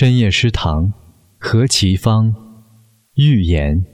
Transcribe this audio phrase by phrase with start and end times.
[0.00, 0.92] 深夜诗堂，
[1.40, 2.32] 何其芳，
[3.16, 3.84] 预言。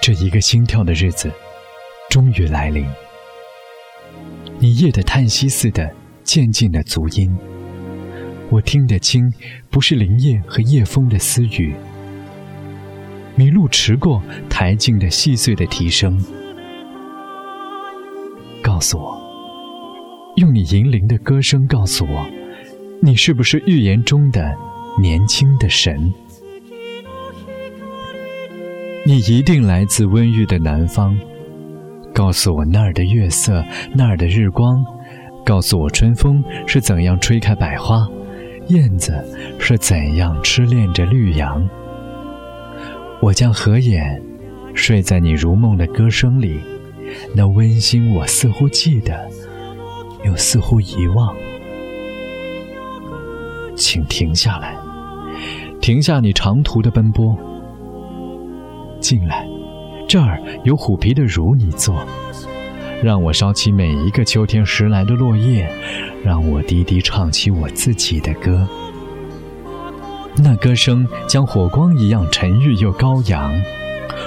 [0.00, 1.30] 这一个心跳的日子，
[2.10, 2.84] 终于来临。
[4.58, 5.88] 你夜的叹息似的
[6.24, 7.32] 渐进的足音，
[8.50, 9.32] 我听得清，
[9.70, 11.72] 不是林叶和夜风的私语。
[13.38, 16.20] 麋鹿驰过台径的细碎的啼声。
[18.82, 19.16] 告诉我，
[20.34, 22.26] 用你银铃的歌声告诉我，
[23.00, 24.56] 你是不是预言中的
[25.00, 26.12] 年轻的神？
[29.06, 31.16] 你一定来自温郁的南方。
[32.12, 34.84] 告诉我那儿的月色，那儿的日光。
[35.44, 38.04] 告诉我春风是怎样吹开百花，
[38.66, 39.14] 燕子
[39.60, 41.64] 是怎样痴恋着绿杨。
[43.20, 44.20] 我将合眼，
[44.74, 46.58] 睡在你如梦的歌声里。
[47.34, 49.28] 那温馨，我似乎记得，
[50.24, 51.34] 又似乎遗忘。
[53.74, 54.76] 请停下来，
[55.80, 57.36] 停下你长途的奔波，
[59.00, 59.46] 进来，
[60.06, 61.96] 这儿有虎皮的褥你坐，
[63.02, 65.68] 让我烧起每一个秋天拾来的落叶，
[66.22, 68.68] 让我低低唱起我自己的歌。
[70.36, 73.52] 那歌声将火光一样沉郁又高扬，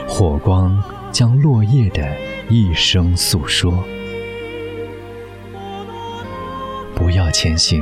[0.08, 0.77] 火光
[1.16, 2.05] 将落叶的。
[2.49, 3.73] 一生诉说，
[6.94, 7.81] 不要前行。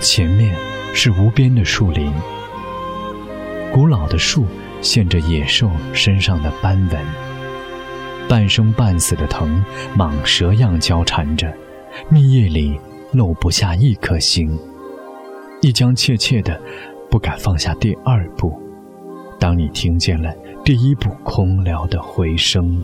[0.00, 0.56] 前面
[0.94, 2.10] 是无边的树林，
[3.70, 4.46] 古老的树
[4.80, 7.06] 现着野兽身上的斑纹，
[8.26, 9.62] 半生半死的藤，
[9.94, 11.54] 蟒蛇样交缠着，
[12.08, 12.80] 密叶里
[13.12, 14.58] 漏不下一颗星。
[15.60, 16.58] 一将怯怯的，
[17.10, 18.58] 不敢放下第二步。
[19.38, 20.34] 当你听见了。
[20.64, 22.78] 第一步空聊的回声，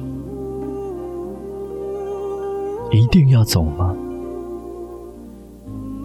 [2.90, 3.94] 一定要走吗？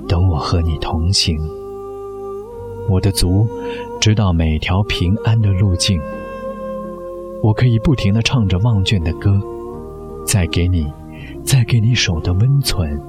[0.09, 1.39] 等我和你同行，
[2.89, 3.47] 我的足
[4.01, 6.01] 知道每条平安的路径。
[7.41, 9.39] 我可以不停的唱着忘倦的歌，
[10.25, 10.91] 再给你，
[11.45, 12.99] 再给你手的温存。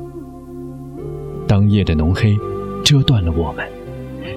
[1.48, 2.37] 当夜的浓黑
[2.84, 3.66] 遮断了我们，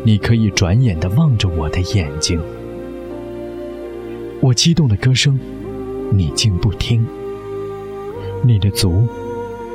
[0.03, 2.41] 你可以转眼的望着我的眼睛。
[4.43, 5.39] 我激动的歌声，
[6.11, 7.01] 你竟不听；
[8.41, 9.07] 你的足，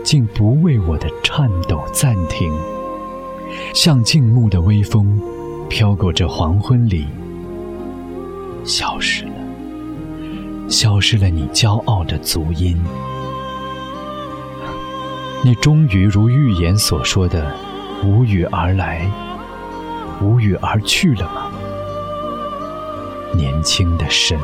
[0.04, 2.52] 竟不为我的颤抖暂停。
[3.72, 5.18] 像静穆的微风，
[5.70, 7.06] 飘过这黄昏里，
[8.62, 9.32] 消失了，
[10.68, 12.76] 消失了你骄傲的足音。
[15.42, 17.54] 你终于如预言所说的，
[18.04, 19.10] 无语而来，
[20.20, 21.47] 无语而去了吗？
[23.58, 24.38] 年轻的神。